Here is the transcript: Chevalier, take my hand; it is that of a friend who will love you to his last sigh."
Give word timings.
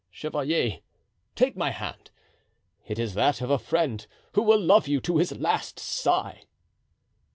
Chevalier, 0.09 0.79
take 1.35 1.55
my 1.55 1.69
hand; 1.69 2.09
it 2.87 2.97
is 2.97 3.13
that 3.13 3.39
of 3.39 3.51
a 3.51 3.59
friend 3.59 4.07
who 4.33 4.41
will 4.41 4.59
love 4.59 4.87
you 4.87 4.99
to 4.99 5.17
his 5.17 5.37
last 5.37 5.79
sigh." 5.79 6.41